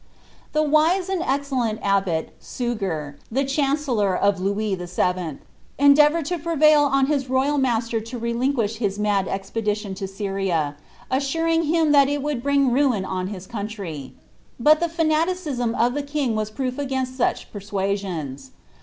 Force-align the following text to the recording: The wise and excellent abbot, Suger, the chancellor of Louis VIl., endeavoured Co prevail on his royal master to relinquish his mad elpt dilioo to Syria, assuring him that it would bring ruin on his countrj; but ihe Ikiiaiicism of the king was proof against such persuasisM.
The 0.53 0.63
wise 0.63 1.09
and 1.09 1.21
excellent 1.21 1.77
abbot, 1.83 2.33
Suger, 2.39 3.19
the 3.31 3.45
chancellor 3.45 4.15
of 4.17 4.39
Louis 4.39 4.73
VIl., 4.73 5.37
endeavoured 5.77 6.27
Co 6.27 6.39
prevail 6.39 6.85
on 6.85 7.05
his 7.05 7.29
royal 7.29 7.59
master 7.59 8.01
to 8.01 8.17
relinquish 8.17 8.77
his 8.77 8.97
mad 8.97 9.27
elpt 9.27 9.51
dilioo 9.53 9.95
to 9.95 10.07
Syria, 10.07 10.75
assuring 11.11 11.65
him 11.65 11.91
that 11.91 12.09
it 12.09 12.23
would 12.23 12.41
bring 12.41 12.71
ruin 12.71 13.05
on 13.05 13.27
his 13.27 13.45
countrj; 13.45 14.13
but 14.59 14.81
ihe 14.81 14.89
Ikiiaiicism 14.91 15.77
of 15.79 15.93
the 15.93 16.01
king 16.01 16.33
was 16.35 16.49
proof 16.49 16.79
against 16.79 17.15
such 17.15 17.53
persuasisM. 17.53 18.39